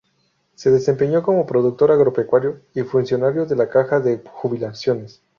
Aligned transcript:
Se 0.55 0.71
desempeñó 0.71 1.21
como 1.21 1.45
productor 1.45 1.91
agropecuario 1.91 2.61
y 2.73 2.81
funcionario 2.81 3.45
de 3.45 3.55
la 3.55 3.69
Caja 3.69 3.99
de 3.99 4.19
Jubilaciones. 4.33 5.21